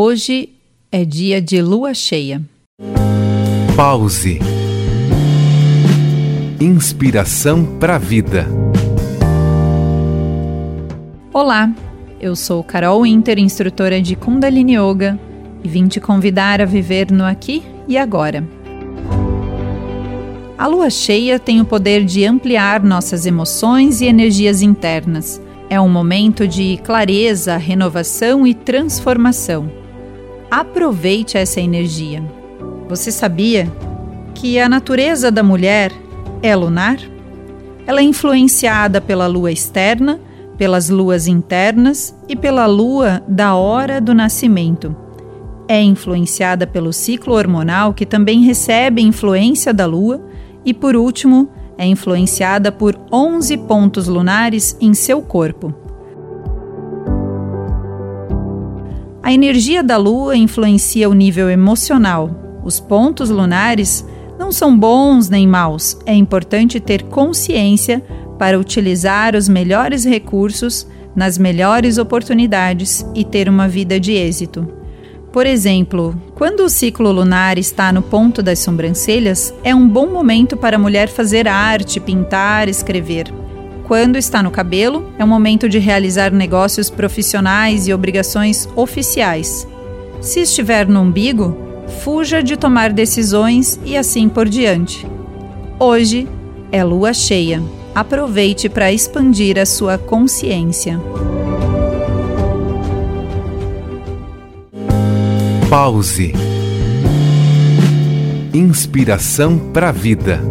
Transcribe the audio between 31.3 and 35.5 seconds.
essa energia. Você sabia que a natureza da